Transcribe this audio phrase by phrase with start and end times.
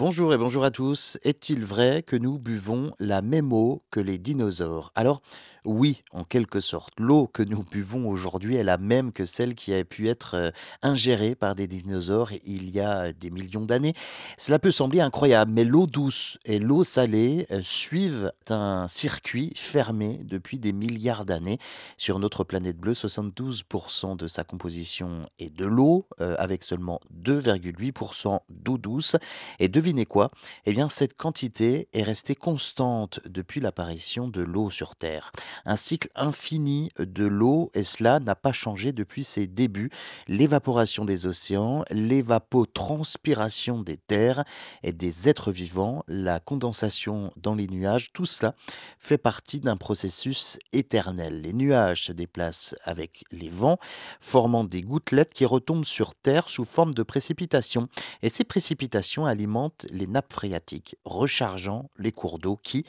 [0.00, 1.18] Bonjour et bonjour à tous.
[1.24, 4.92] Est-il vrai que nous buvons la même eau que les dinosaures?
[4.94, 5.22] Alors,
[5.64, 6.94] oui, en quelque sorte.
[7.00, 10.50] L'eau que nous buvons aujourd'hui est la même que celle qui a pu être euh,
[10.82, 13.92] ingérée par des dinosaures il y a des millions d'années.
[14.36, 20.20] Cela peut sembler incroyable, mais l'eau douce et l'eau salée euh, suivent un circuit fermé
[20.22, 21.58] depuis des milliards d'années.
[21.96, 28.38] Sur notre planète bleue, 72% de sa composition est de l'eau, euh, avec seulement 2,8%
[28.48, 29.16] d'eau douce.
[29.58, 30.30] Et devinez quoi
[30.66, 35.32] Eh bien, cette quantité est restée constante depuis l'apparition de l'eau sur Terre.
[35.64, 39.90] Un cycle infini de l'eau, et cela n'a pas changé depuis ses débuts.
[40.26, 44.44] L'évaporation des océans, l'évapotranspiration des terres
[44.82, 48.54] et des êtres vivants, la condensation dans les nuages, tout cela
[48.98, 51.40] fait partie d'un processus éternel.
[51.40, 53.78] Les nuages se déplacent avec les vents,
[54.20, 57.88] formant des gouttelettes qui retombent sur Terre sous forme de précipitations.
[58.20, 62.84] Et ces précipitations alimentent les nappes phréatiques, rechargeant les cours d'eau qui,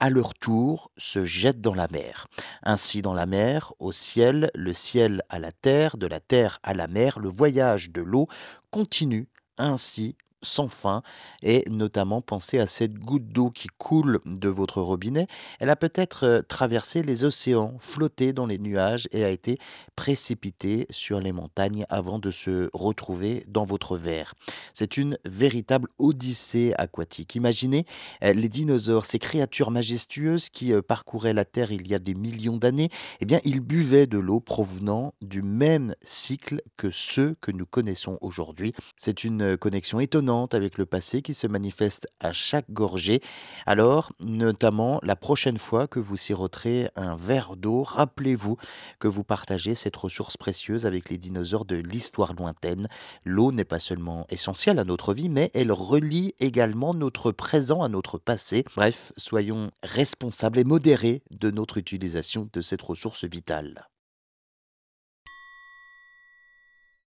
[0.00, 2.26] à leur tour, se jettent dans la mer.
[2.62, 6.74] Ainsi, dans la mer, au ciel, le ciel à la terre, de la terre à
[6.74, 8.26] la mer, le voyage de l'eau
[8.70, 11.02] continue ainsi sans fin
[11.42, 15.26] et notamment pensez à cette goutte d'eau qui coule de votre robinet.
[15.60, 19.58] Elle a peut-être euh, traversé les océans, flotté dans les nuages et a été
[19.96, 24.34] précipitée sur les montagnes avant de se retrouver dans votre verre.
[24.74, 27.34] C'est une véritable odyssée aquatique.
[27.34, 27.86] Imaginez
[28.22, 32.14] euh, les dinosaures, ces créatures majestueuses qui euh, parcouraient la Terre il y a des
[32.14, 32.90] millions d'années,
[33.20, 38.18] eh bien ils buvaient de l'eau provenant du même cycle que ceux que nous connaissons
[38.20, 38.72] aujourd'hui.
[38.96, 43.20] C'est une connexion étonnante avec le passé qui se manifeste à chaque gorgée.
[43.66, 48.56] Alors, notamment, la prochaine fois que vous siroterez un verre d'eau, rappelez-vous
[48.98, 52.88] que vous partagez cette ressource précieuse avec les dinosaures de l'histoire lointaine.
[53.24, 57.88] L'eau n'est pas seulement essentielle à notre vie, mais elle relie également notre présent à
[57.88, 58.64] notre passé.
[58.74, 63.91] Bref, soyons responsables et modérés de notre utilisation de cette ressource vitale.